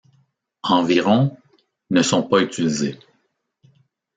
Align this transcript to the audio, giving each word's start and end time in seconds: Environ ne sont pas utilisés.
Environ 0.63 1.37
ne 1.91 2.01
sont 2.01 2.23
pas 2.23 2.39
utilisés. 2.41 2.97